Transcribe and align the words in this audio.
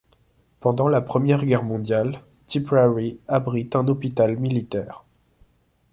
Pendant 0.61 0.87
la 0.87 0.99
Première 1.01 1.45
Guerre 1.45 1.61
mondiale, 1.61 2.23
Tipperary 2.47 3.19
abrite 3.27 3.75
un 3.75 3.87
hôpital 3.87 4.35
militaire. 4.35 5.05